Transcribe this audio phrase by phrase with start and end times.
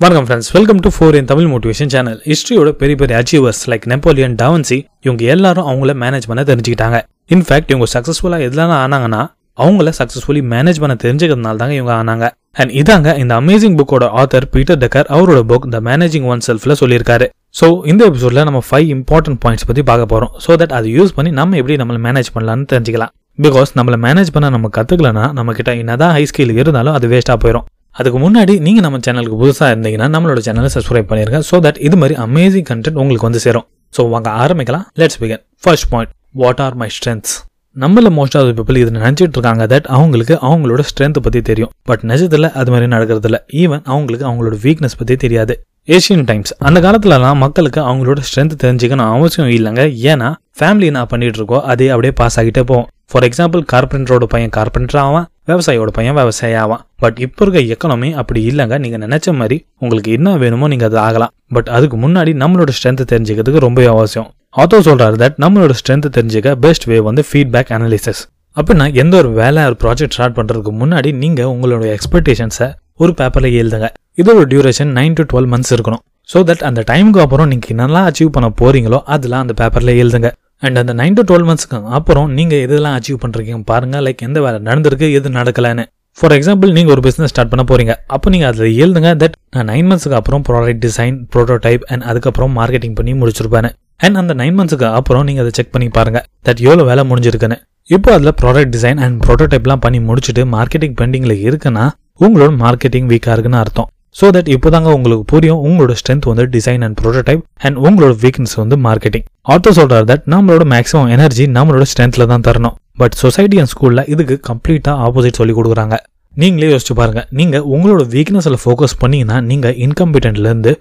[0.00, 4.36] வணக்கம் friends welcome to four in Tamil motivation channel ஹிஸ்ட்ரியோட பெரிய பெரிய அச்சீவர்ஸ் லைக் நெப்போலியன்
[4.42, 6.98] டாவன்சி இவங்க எல்லாரும் அவங்கள மேனேஜ் பண்ண தெரிஞ்சுக்கிட்டாங்க.
[7.34, 9.22] இன்ஃபேக்ட் இவங்க சக்ஸஸ்ஃபுல்லாக எதுலாம் ஆனாங்கன்னா
[9.64, 12.26] அவங்கள சக்ஸஸ்ஃபுல்லி மேனேஜ் பண்ண தெரிஞ்சுக்கிறதுனால தாங்க இவங்க ஆனாங்க.
[12.60, 17.28] அண்ட் இதாங்க இந்த அமேசிங் புக்கோட ஆத்தர் பீட்டர் டெக்கர் அவரோட புக் த மேனேஜிங் ஒன் செல்ஃப்ல சொல்லியிருக்காரு.
[17.60, 21.32] ஸோ இந்த எபிசோட்ல நம்ம ஃபைவ் இம்பார்ட்டன்ட் பாயிண்ட்ஸ் பற்றி பார்க்க போகிறோம் ஸோ தட் அதை யூஸ் பண்ணி
[21.40, 23.12] நம்ம எப்படி நம்மளை மேனேஜ் பண்ணலாம்னு தெரிஞ்சுக்கலாம்.
[23.46, 27.66] பிகாஸ் நம்மளை மேனேஜ் பண்ண நம்ம கற்றுக்கலன்னா நம்ம கிட்ட என்னதான் ஹை ஸ்கில் இருந்தாலும் அது வேஸ்ட்டாக போயிடும்
[27.96, 31.40] அதுக்கு முன்னாடி நீங்கள் நம்ம சேனலுக்கு புதுசாக இருந்தீங்கன்னா நம்மளோட சேனலை சப்ஸ்கிரைப் பண்ணிருங்க.
[31.48, 33.66] ஸோ தட் இது மாதிரி அமேசிங் கண்டென்ட் உங்களுக்கு வந்து சேரும்.
[33.96, 34.84] ஸோ வாங்க ஆரம்பிக்கலாம்.
[35.00, 36.12] Let's begin first point
[36.42, 37.34] what are my strengths
[37.76, 39.64] நம்மள மோஸ்ட் ஆஃப் பீப்புள் இது நினைச்சிட்டு இருக்காங்க.
[39.72, 41.70] தட் அவங்களுக்கு அவங்களோட ஸ்ட்ரென்த் பத்தி தெரியும்.
[41.88, 43.38] பட் நிஜத்துல அது மாதிரி நடக்கிறதில்ல.
[43.62, 45.56] ஈவன் அவங்களுக்கு அவங்களோட வீக்னஸ் பத்தி தெரியாது.
[45.96, 49.82] ஏஷியன் டைம்ஸ் அந்த காலத்துலலாம் மக்களுக்கு அவங்களோட ஸ்ட்ரென்த் தெரிஞ்சுக்கணும் அவசியம் இல்லைங்க.
[50.10, 54.98] ஏன்னா ஃபேமிலி நான் பண்ணிட்டு இருக்கோம் அதே அப்படியே பாஸ் ஆகிட்டே போவோம் ஃபார் எக்ஸாம்பிள் கார்பெண்டரோட பையன் கார்பெண்டர்
[55.02, 56.82] ஆவான் விவசாயியோட பையன் விவசாயி ஆவான்.
[57.02, 58.78] பட் இப்போ இருக்க எக்கனமி அப்படி இல்லைங்க.
[58.84, 61.32] நீங்கள் நினைச்ச மாதிரி உங்களுக்கு என்ன வேணுமோ நீங்கள் அது ஆகலாம்.
[61.56, 64.28] பட் அதுக்கு முன்னாடி நம்மளோட ஸ்ட்ரென்த் தெரிஞ்சுக்கிறதுக்கு ரொம்ப அவசியம்.
[64.62, 68.22] ஆத்தோ சொல்கிறார் தட் நம்மளோட ஸ்ட்ரென்த் தெரிஞ்சுக்க பெஸ்ட் வே வந்து ஃபீட்பேக் அனாலிசிஸ்
[68.56, 72.68] அப்படின்னா எந்த ஒரு வேலை ஒரு ப்ராஜெக்ட் ஸ்டார்ட் பண்ணுறதுக்கு முன்னாடி நீங்கள் உங்களோட எக்ஸ்பெக்டேஷன்ஸை
[73.04, 73.88] ஒரு பேப்பரில் எழுதுங்க.
[74.20, 76.02] இதோட duration nine to twelve months இருக்கணும்.
[76.32, 80.30] ஸோ தட் அந்த டைமுக்கு அப்புறம் நீங்கள் என்னெல்லாம் அச்சீவ் பண்ண போறீங்களோ அதெல்லாம் அந்த பேப்பரில் எழுதுங்க.
[80.66, 84.58] அண்ட் அந்த நைன் டு டுவெல் மந்த்ஸ்க்கு அப்புறம் நீங்கள் எதெல்லாம் அச்சீவ் பண்ணுறீங்க பாருங்கள் லைக் எந்த வேலை
[84.68, 85.84] நடந்திருக்கு எது நடக்கலன்னு.
[86.18, 87.92] ஃபார் எக்ஸாம்பிள் நீங்கள் ஒரு பிஸ்னஸ் ஸ்டார்ட் பண்ண போறீங்க.
[88.14, 92.96] அப்போ நீங்கள் அதில் எழுதுங்க தட் நான் நைன் மந்த்ஸ்க்கு அப்புறம் ப்ராடக்ட் டிசைன் ப்ரோட்டோடைப் அண்ட் அதுக்கப்புறம் மார்க்கெட்டிங்
[92.98, 93.70] பண்ணி முடிச்சிருப்பேன்
[94.06, 97.58] அண்ட் அந்த நைன் மந்த்ஸ்க்கு அப்புறம் நீங்கள் அதை செக் பண்ணி பாருங்கள் தட் எவ்வளோ வேலை முடிஞ்சிருக்குன்னு.
[97.96, 101.84] இப்போ அதில் ப்ராடக்ட் டிசைன் அண்ட் ப்ரோட்டோடைப்லாம் பண்ணி முடிச்சுட்டு மார்க்கெட்டிங் பெண்டிங்கில் இருக்குன்னா
[102.26, 103.88] உங்களோட மார்க்கெட்டிங் வீக்காக இருக்குன்னு அர்த்தம்.
[104.18, 108.56] ஸோ தட் இப்போ தாங்க உங்களுக்கு புரியும் உங்களோட ஸ்ட்ரென்த் வந்து டிசைன் அண்ட் ப்ரோட்டோடைப் அண்ட் உங்களோட வீக்னஸ்
[108.60, 112.76] வந்து மார்க்கெட்டிங் ஆர்த்தோ சொல்கிறார் தட் நம்மளோட மேக்ஸிமம் எனர்ஜி நம்மளோட ஸ்ட்ரென்த்தில் தான் தரணும்.
[113.00, 115.96] பட் சொசைட்டி அண்ட் ஸ்கூலில் இதுக்கு கம்ப்ளீட்டாக ஆப்போசிட் சொல்லி கொடுக்குறாங்க.
[116.34, 117.20] நீங்களே யோசிச்சு பாருங்க.
[117.38, 120.72] நீங்க உங்களோட வீக்னஸ்ல ஃபோக்கஸ் பண்ணீங்கன்னா நீங்க இன்கம்பிட்டன்ட்ல இருந்து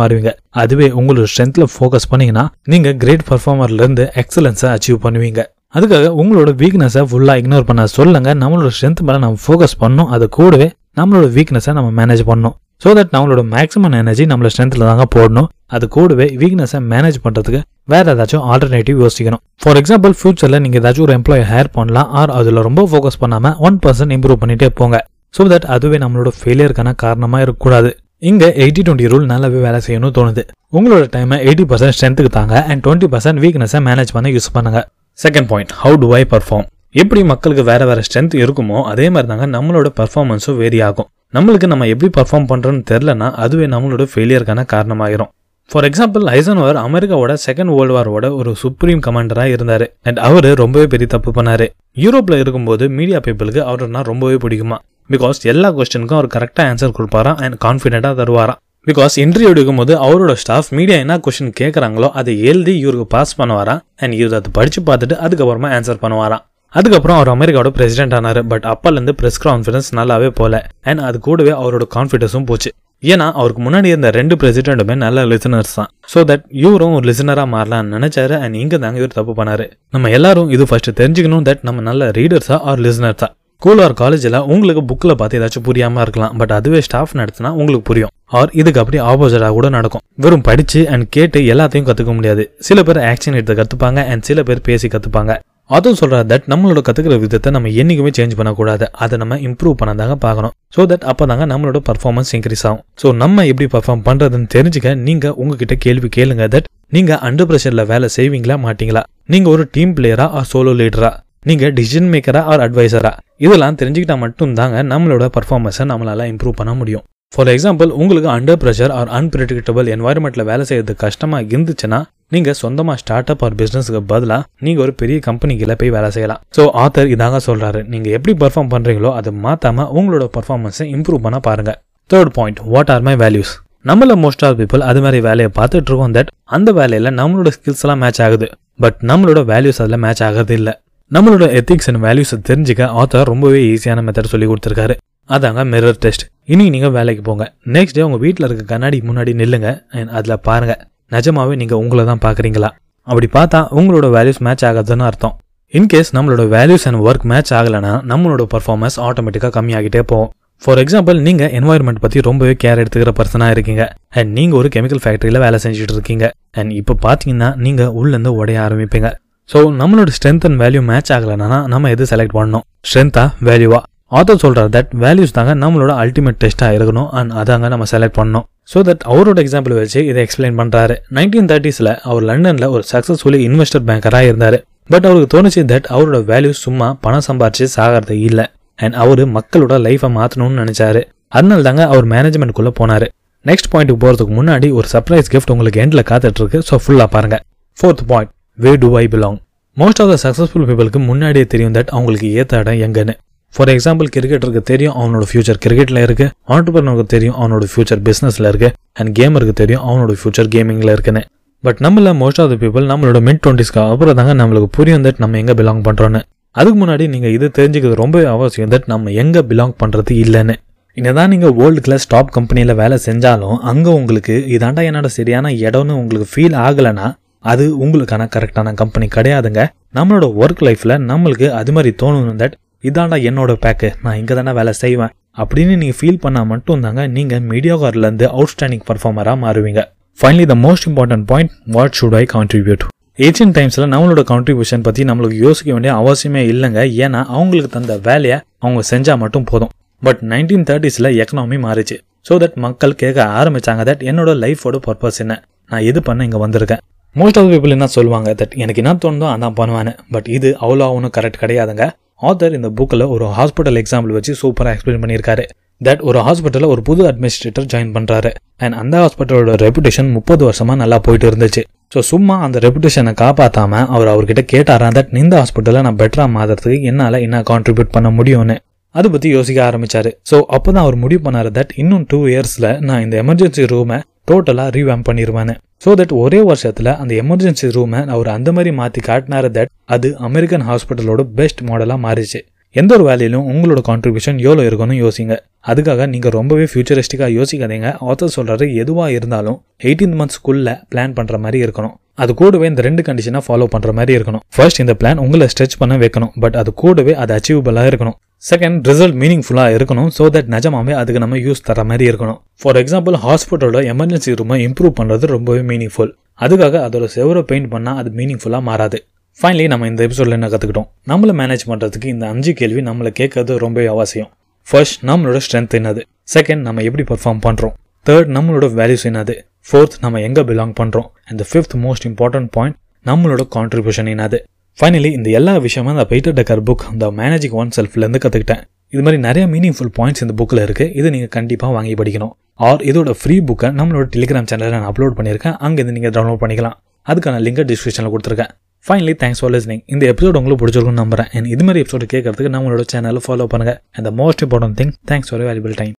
[0.00, 0.30] மாறுவீங்க.
[0.62, 5.42] அதுவே உங்களோட ஸ்ட்ரென்த்ல ஃபோக்கஸ் பண்ணீங்கன்னா நீங்க கிரேட் பர்ஃபார்மர்ல இருந்து எக்ஸலன்ஸை அச்சீவ் பண்ணுவீங்க.
[5.76, 8.30] அதுக்காக உங்களோட வீக்னஸை ஃபுல்லாக இக்னோர் பண்ண சொல்லுங்க.
[8.42, 10.10] நம்மளோட ஸ்ட்ரென்த் மேலே நம்ம ஃபோக்கஸ் பண்ணணும்.
[10.16, 10.68] அது கூடவே
[10.98, 12.54] நம்மளோட வீக்னஸை நம்ம மேனேஜ் பண்ணணும்.
[12.82, 15.48] ஸோ தட் நம்மளோட மேக்ஸிமம் எனர்ஜி நம்மளோட ஸ்ட்ரென்த்தில் தாங்க போடணும்.
[15.74, 17.60] அது கூடவே வீக்னஸை மேனேஜ் பண்ணுறதுக்கு
[17.92, 19.42] வேற ஏதாச்சும் ஆல்டர்னேட்டிவ் யோசிக்கணும்.
[19.62, 22.08] ஃபார் எக்ஸாம்பிள் ஃபியூச்சரில் நீங்கள் ஏதாச்சும் ஒரு எம்ப்ளாயி ஹேர் பண்ணலாம்.
[22.20, 24.98] ஆர் அதில் ரொம்ப ஃபோக்கஸ் பண்ணாமல் ஒன் பர்சன்ட் இம்ப்ரூவ் பண்ணிட்டே போங்க.
[25.36, 27.90] ஸோ தட் அதுவே நம்மளோட ஃபெயிலியருக்கான காரணமாக இருக்கக்கூடாது.
[28.30, 30.42] இங்கே எயிட்டி டுவெண்ட்டி ரூல் நல்லாவே வேலை செய்யணும்னு தோணுது.
[30.76, 32.54] உங்களோட டைமை எயிட்டி பர்சன்ட் ஸ்ட்ரென்த்துக்கு தாங்க.
[32.70, 34.80] அண்ட் டுவெண்ட்டி பர்சன்ட் வீக்னஸை மேனேஜ் பண்ண யூஸ் பண்ணுங்க.
[35.22, 39.46] Second point how to I perform எப்படி மக்களுக்கு வேற வேற ஸ்ட்ரென்த் இருக்குமோ அதே மாதிரி தாங்க
[39.56, 41.08] நம்மளோட பர்ஃபார்மன்ஸும் வேரி ஆகும்.
[41.32, 45.30] நம்மளுக்கு நம்ம எப்படி பர்ஃபார்ம் பண்றோம்னு தெரிலனா அதுவே நம்மளோட ஃபெயிலியருக்கான காரணமாயிரும்.
[45.70, 49.86] ஃபார் எக்ஸாம்பிள் ஐசன்வர் அமெரிக்காவோட செகண்ட் வேர்ல்டு வாரோட ஒரு சுப்ரீம் கமாண்டராக இருந்தார்.
[50.02, 51.66] அண்ட் அவர் ரொம்பவே பெரிய தப்பு பண்ணார்.
[52.04, 54.78] யூரோப்பில் இருக்கும்போது மீடியா பீப்புளுக்கு அவருனா ரொம்பவே பிடிக்குமா?
[55.10, 60.68] பிகாஸ் எல்லா கொஸ்டினுக்கும் அவர் கரெக்டாக ஆன்சர் கொடுப்பாராம் அண்ட் கான்ஃபிடென்ட்டாக தருவாராம் பிகாஸ் இன்டர்வியூ எடுக்கும்போது அவரோட ஸ்டாஃப்
[60.78, 63.80] மீடியா என்ன கொஸ்டின் கேட்குறாங்களோ அதை எழுதி இவருக்கு பாஸ் பண்ணுவாராம்.
[64.02, 66.42] அண்ட் இவர் அதை படிச்சு பார்த்துட்டு அதுக்கப்புறமா ஆன்சர் பண்ணுவாராம்.
[66.78, 68.40] அதுக்கப்புறம் அவர் அமெரிக்காவோட பிரசிடென்ட் ஆனார்.
[68.52, 72.72] பட் அப்பாலேருந்து ப்ரெஸ் கான்ஃபிடன்ஸ் நல்லாவே போல அண்ட் அது கூடவே அவரோட கான்ஃபிடன்ஸும் போச்சு.
[73.02, 75.90] ஏன்னா அவருக்கு முன்னாடி இருந்த ரெண்டு பிரசிடென்ட்டுமே நல்ல லிசனர்ஸ் தான்.
[76.12, 78.36] ஸோ தட் இவரும் ஒரு லிசனராக மாறலாம்னு நினைச்சாரு.
[78.44, 79.66] அண்ட் இங்கே தாங்க இவர் தப்பு பண்ணாரு.
[79.96, 83.28] நம்ம எல்லாரும் இது ஃபர்ஸ்ட் தெரிஞ்சுக்கணும் தட் நம்ம நல்ல ரீடர்ஸா ஆர் லிசனர்ஸா
[83.64, 86.32] ஸ்கூல் ஆர் காலேஜில் உங்களுக்கு புக்கில் பார்த்து ஏதாச்சும் புரியாமல் இருக்கலாம்.
[86.40, 88.10] பட் அதுவே ஸ்டாஃப் நடத்தினா உங்களுக்கு புரியும்.
[88.38, 90.02] ஆர் இதுக்கு அப்படி ஆப்போசிட்டாக கூட நடக்கும்.
[90.24, 92.44] வெறும் படித்து அண்ட் கேட்டு எல்லாத்தையும் கற்றுக்க முடியாது.
[92.66, 95.34] சில பேர் ஆக்ஷன் எடுத்து கற்றுப்பாங்க அண்ட் சில பேர் பேசி கற்றுப்பாங்க
[95.76, 98.86] அதுவும் சொல்கிற தட் நம்மளோட கற்றுக்கிற விதத்தை நம்ம என்றைக்குமே சேஞ்ச் பண்ணக்கூடாது.
[99.04, 100.54] அதை நம்ம இம்ப்ரூவ் பண்ணதாங்க பார்க்கணும்.
[100.76, 102.84] ஸோ தட் அப்போ தாங்க நம்மளோட பர்ஃபார்மன்ஸ் இன்க்ரீஸ் ஆகும்.
[103.02, 106.46] ஸோ நம்ம எப்படி பர்ஃபார்ம் பண்ணுறதுன்னு தெரிஞ்சுக்க நீங்கள் உங்ககிட்ட கேள்வி கேளுங்க.
[106.56, 109.04] தட் நீங்கள் அண்டர் ப்ரெஷரில் வேலை செய்வீங்களா மாட்டீங்களா?
[109.34, 111.12] நீங்கள் ஒரு டீம் பிளேயரா ஆர் சோலோ லீடரா
[111.48, 117.02] நீங்கள் டிசிஷன் மேக்கராக ஆர் அட்வைசராக இதெல்லாம் தெரிஞ்சுக்கிட்டால் மட்டும் தாங்க நம்மளோட பர்ஃபார்மன்ஸை நம்மளால் இம்ப்ரூவ் பண்ண முடியும்.
[117.34, 121.98] ஃபார் எக்ஸாம்பிள் உங்களுக்கு அண்டர் ப்ரெஷர் ஆர் அன்பிரடிக்டபிள் என்வாயர்மெண்ட்டில் வேலை செய்யறது கஷ்டமாக இருந்துச்சுன்னா
[122.34, 126.40] நீங்கள் சொந்தமாக ஸ்டார்ட் அப் ஆர் பிஸ்னஸுக்கு பதிலாக நீங்கள் ஒரு பெரிய கம்பெனிக்குள்ள போய் வேலை செய்யலாம்.
[126.56, 131.78] ஸோ ஆத்தர் இதாக சொல்கிறாரு நீங்கள் எப்படி பர்ஃபார்ம் பண்ணுறீங்களோ அதை மாற்றாமல் உங்களோட பர்ஃபார்மன்ஸை இம்ப்ரூவ் பண்ண பாருங்கள்
[132.10, 133.52] third point what are my values
[133.90, 138.02] நம்மள மோஸ்ட் ஆஃப் பீப்புள் அது மாதிரி வேலையை பார்த்துட்டு இருக்கோம் தட் அந்த வேலையில நம்மளோட ஸ்கில்ஸ் எல்லாம்
[138.04, 138.46] மேட்ச் ஆகுது.
[138.82, 140.74] பட் நம்மளோட வேல்யூஸ் அதில் மேட்ச் ஆகிறது இல்லை.
[141.12, 144.94] நம்மளோட எத்திக்ஸ் அண்ட் வேல்யூஸை தெரிஞ்சுக்க ஆத்தர் ரொம்பவே ஈஸியான மெத்தட் சொல்லி கொடுத்துருக்காரு.
[145.34, 147.44] அதாங்க மிரர் டெஸ்ட் இனி நீங்கள் வேலைக்கு போங்க.
[147.74, 149.68] நெக்ஸ்ட் டே உங்கள் வீட்டில் இருக்க கண்ணாடி முன்னாடி நில்லுங்க.
[149.96, 150.80] அண்ட் அதில் பாருங்கள்
[151.14, 152.70] நிஜமாவே நீங்கள் உங்களை தான் பார்க்குறீங்களா?
[153.08, 155.34] அப்படி பார்த்தா உங்களோட வேல்யூஸ் மேட்ச் ஆகாதுன்னு அர்த்தம்.
[155.74, 160.30] இன்கேஸ் நம்மளோட வேல்யூஸ் அண்ட் ஒர்க் மேட்ச் ஆகலைன்னா நம்மளோட பர்ஃபார்மன்ஸ் ஆட்டோமேட்டிக்காக கம்மியாகிட்டே போகும்.
[160.62, 163.84] ஃபார் எக்ஸாம்பிள் நீங்கள் என்வாயர்மெண்ட் பற்றி ரொம்பவே கேர் எடுத்துக்கிற பர்சனாக இருக்கீங்க.
[164.18, 166.26] அண்ட் நீங்கள் ஒரு கெமிக்கல் ஃபேக்ட்ரியில் வேலை செஞ்சுட்டு இருக்கீங்க.
[166.60, 169.10] அண்ட் இப்போ பார்த்தீங்கன்னா நீங்கள் உள்ளேருந்து உடைய ஆரம்பிப்பீங்க.
[169.52, 172.64] ஸோ நம்மளோட ஸ்ட்ரென்த் அண்ட் வேல்யூ மேட்ச் ஆகலைன்னா நம்ம எது செலக்ட் பண்ணணும்?
[172.88, 173.80] ஸ்ட்ரென்த்தா வேல்யூவா
[174.18, 178.44] ஆத்தர் சொல்கிறார் தட் வேல்யூஸ் தாங்க நம்மளோட அல்டிமேட் டெஸ்ட்டாக இருக்கணும் அண்ட் அதாங்க நம்ம செலக்ட் பண்ணணும்.
[178.72, 183.84] ஸோ தட் அவரோட எக்ஸாம்பிள் வச்சு இதை எக்ஸ்பிளைன் பண்ணுறாரு நைன்டீன் தேர்ட்டிஸில் அவர் லண்டனில் ஒரு சக்ஸஸ்ஃபுல்லி இன்வெஸ்டர்
[183.88, 184.58] பேங்கராக இருந்தார்.
[184.92, 188.46] பட் அவருக்கு தோணுச்சு தட் அவரோட வேல்யூ சும்மா பணம் சம்பாரிச்சு சாகிறது இல்லை.
[188.78, 191.02] அண்ட் அவர் மக்களோட லைஃப்பை மாற்றணும்னு நினச்சாரு.
[191.36, 193.06] அதனால தாங்க அவர் மேனேஜ்மெண்ட்குள்ளே போனார்.
[193.50, 197.38] நெக்ஸ்ட் பாயிண்ட்டுக்கு போகிறதுக்கு முன்னாடி ஒரு சர்ப்ரைஸ் கிஃப்ட் உங்களுக்கு எண்டில் காத்துட்ருக்கு ஸோ ஃபுல்லாக பாருங்க.
[197.78, 199.38] Fourth point where do I belong
[199.76, 203.14] most of the successful பீப்புளுக்கு முன்னாடியே தெரியும் தட் அவங்களுக்கு ஏற்ற இடம் எங்கன்னு.
[203.54, 206.26] ஃபார் எக்ஸாம்பிள் கிரிக்கெட்டருக்கு தெரியும் அவனோட ஃபியூச்சர் கிரிக்கெட்டில் இருக்கு.
[206.54, 208.68] ஆண்டர்பர்னருக்கு தெரியும் அவனோட ஃபியூச்சர் பிஸ்னஸில் இருக்கு.
[208.98, 211.22] அண்ட் கேமருக்கு தெரியும் அவனோட ஃபியூச்சர் கேமிங்கில் இருக்குன்னு.
[211.64, 215.40] பட் நம்மள மோஸ்ட் ஆஃப் த பீப்புள் நம்மளோட மிட் டுவெண்ட்டிஸ்க்கு அப்புறம் தாங்க நம்மளுக்கு புரியும் தட் நம்ம
[215.42, 216.20] எங்கே பிலாங் பண்ணுறோன்னு
[216.56, 220.56] அதுக்கு முன்னாடி நீங்கள் இது தெரிஞ்சுக்கிறது ரொம்பவே அவசியம் தட் நம்ம எங்கே பிலாங் பண்ணுறது இல்லைன்னு.
[220.96, 226.28] என்னதான் நீங்கள் வேர்ல்டு கிளாஸ் டாப் கம்பெனியில் வேலை செஞ்சாலும் அங்கே உங்களுக்கு இதாண்டா என்னோட சரியான இடம்னு உங்களுக்கு
[226.34, 227.08] ஃபீல் ஆகலைன்னா
[227.52, 229.62] அது உங்களுக்கான கரெக்டான கம்பெனி கிடையாதுங்க.
[229.98, 232.56] நம்மளோட ஒர்க் லைஃப்பில் நம்மளுக்கு அது மாதிரி தோணும் தட்
[232.88, 235.12] இதாண்டா என்னோட பேக்கு நான் இங்கே தானே வேலை செய்வேன்
[235.42, 239.82] அப்படின்னு நீங்கள் ஃபீல் பண்ணால் மட்டும் தாங்க நீங்கள் மீடியாகார்லேருந்து அவுட்ஸ்டாண்டிங் பர்ஃபார்மராக மாறுவீங்க.
[240.18, 242.84] Finally the most important point what should I contribute
[243.28, 246.80] agent டைம்ஸில் நம்மளோட கான்ட்ரிபியூஷன் பற்றி நம்மளுக்கு யோசிக்க வேண்டிய அவசியமே இல்லைங்க.
[247.04, 249.72] ஏன்னா அவங்களுக்கு தந்த வேலையை அவங்க செஞ்சால் மட்டும் போதும்.
[250.02, 251.98] பட் நைன்டீன் தேர்ட்டிஸில் எக்கனாமி மாறிச்சு.
[252.28, 255.36] ஸோ தட் மக்கள் கேட்க ஆரம்பிச்சாங்க தட் என்னோட லைஃபோட பர்பஸ் என்ன?
[255.70, 256.82] நான் எது பண்ண இங்கே வந்திருக்கேன்?
[257.20, 258.28] மோஸ்ட் ஆஃப் பீப்புள் என்ன சொல்லுவாங்க.
[258.38, 261.84] தட் எனக்கு என்ன தோணுதோ அதான் பண்ணுவேன் பட் இது அவ்வளோ ஒன்றும் கரெக்ட் கிடையாதுங்க.
[262.28, 265.44] ஆத்தர் இந்த புக்கில் ஒரு ஹாஸ்பிட்டல் எக்ஸாம்பிள் வச்சு சூப்பராக எக்ஸ்பிளைன் பண்ணியிருக்காரு.
[265.80, 268.30] தட் ஒரு ஹாஸ்பிட்டலில் ஒரு புது அட்மினிஸ்ட்ரேட்டர் ஜாயின் பண்ணுறாரு
[268.64, 271.62] அண்ட் அந்த ஹாஸ்பிட்டலோட ரெப்புடேஷன் முப்பது வருஷமாக நல்லா போயிட்டு இருந்துச்சு.
[271.94, 274.88] ஸோ சும்மா அந்த ரெப்புடேஷனை காப்பாற்றாம அவர் அவர்கிட்ட கேட்டாரா?
[274.98, 278.56] தட் இந்த ஹாஸ்பிட்டலில் நான் பெட்டராக மாற்றுறதுக்கு என்னால் என்ன கான்ட்ரிபியூட் பண்ண முடியும்னு.
[278.94, 283.04] அதை பற்றி யோசிக்க ஆரம்பித்தார் ஸோ அப்போ தான் அவர் முடிவு பண்ணார் தட் இன்னும் டூ இயர்ஸில் நான்
[283.06, 285.54] இந்த எமர்ஜென்சி ரூமை டோட்டலாக ரீவேம் பண்ணிடுவானு
[285.84, 290.64] ஸோ தட் ஒரே வருஷத்தில் அந்த எமர்ஜென்சி ரூமை அவர் அந்த மாதிரி மாற்றி காட்டினாரு தட் அது அமெரிக்கன்
[290.68, 292.40] ஹாஸ்பிட்டலோட பெஸ்ட் மாடலாக மாறிச்சு.
[292.80, 295.34] எந்த ஒரு வேலையிலும் உங்களோட கான்ட்ரிபியூஷன் எவ்வளோ இருக்கணும் யோசிங்க.
[295.70, 297.90] அதுக்காக நீங்கள் ரொம்பவே ஃபியூச்சரிஸ்டிக்காக யோசிக்காதீங்க.
[298.08, 301.94] ஆத்தர் சொல்கிறது எதுவாக இருந்தாலும் எயிட்டீன் மந்த்ஸ்க்குள்ளே பிளான் பண்ணுற மாதிரி இருக்கணும்.
[302.22, 304.42] அது கூடவே இந்த ரெண்டு கண்டிஷனை ஃபாலோ பண்ணுற மாதிரி இருக்கணும்.
[304.56, 306.32] ஃபர்ஸ்ட் இந்த பிளான் உங்களை ஸ்ட்ரெச் பண்ண வைக்கணும்.
[306.44, 308.18] பட் அது கூடவே அது அச்சீவபிளாக இருக்கணும்.
[308.44, 312.38] செகண்ட் ரிசல்ட் மீனிங்ஃபுல்லாக இருக்கணும் ஸோ தட் நிஜமாவே அதுக்கு நம்ம யூஸ் தர மாதிரி இருக்கணும்.
[312.62, 316.12] ஃபார் எக்ஸாம்பிள் ஹாஸ்பிட்டலோட எமர்ஜென்சி ரூமை இம்ப்ரூவ் பண்ணுறது ரொம்பவே மீனிங்ஃபுல்
[316.44, 318.98] அதுக்காக அதோட செவரை பெயிண்ட் பண்ணால் அது மீனிங்ஃபுல்லாக மாறாது.
[319.38, 323.86] ஃபைனலி நம்ம இந்த எபிசோடில் என்ன கற்றுக்கிட்டோம் நம்மளை மேனேஜ் பண்ணுறதுக்கு இந்த அஞ்சு கேள்வி நம்மளை கேட்கறது ரொம்பவே
[323.94, 324.30] அவசியம்.
[324.68, 326.02] ஃபர்ஸ்ட் நம்மளோட ஸ்ட்ரென்த் என்னது?
[326.34, 327.74] செகண்ட் நம்ம எப்படி பர்ஃபார்ம் பண்ணுறோம்
[328.06, 329.36] தேர்ட் நம்மளோட வேல்யூஸ் என்னது?
[329.68, 334.40] ஃபோர்த் நம்ம எங்கே பிலாங் பண்ணுறோம் and fifth most important point நம்மளோட கான்ட்ரிபியூஷன் என்னது?
[334.78, 338.62] ஃபைனலி இந்த எல்லா விஷயமும் அந்த பெய்டர் டெக்கர் புக் அந்த மேனேஜிங் ஒன் செல்ஃப்லேருந்து கற்றுக்கிட்டேன்
[338.94, 342.32] இது மாதிரி நிறைய மீனிங்ஃபுல் பாயிண்ட்ஸ் இந்த புக்கில் இருக்குது இது நீங்கள் கண்டிப்பாக வாங்கி படிக்கணும்.
[342.68, 345.56] ஆர் இதோட ஃப்ரீ புக்கை நம்மளோட டெலிகிராம் சேனலில் நான் அப்லோட் பண்ணியிருக்கேன்.
[345.66, 346.76] அங்கேருந்து நீங்கள் டவுன்லோட் பண்ணிக்கலாம்.
[347.06, 348.50] அதுக்கான லிங்கை டிஸ்கிரிப்ஷனில் கொடுத்துருக்கேன்.
[348.86, 351.30] ஃபைனலி தேங்க்ஸ் ஃபார் லிஸ்னிங் இந்த எபிசோட் உங்களுக்கு பிடிச்சிருக்கும்னு நம்புறேன்.
[351.36, 355.44] அண்ட் இது மாதிரி எபிசோடு கேட்கறதுக்கு நம்மளோட சேனலை ஃபாலோ பண்ணுங்கள் and most important thing thanks for
[355.50, 355.94] valuable time